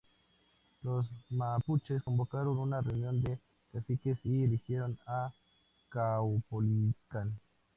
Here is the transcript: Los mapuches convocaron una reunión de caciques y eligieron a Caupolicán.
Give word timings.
Los 0.81 1.05
mapuches 1.29 2.01
convocaron 2.01 2.57
una 2.57 2.81
reunión 2.81 3.21
de 3.21 3.37
caciques 3.71 4.17
y 4.23 4.43
eligieron 4.45 4.97
a 5.05 5.31
Caupolicán. 5.89 7.39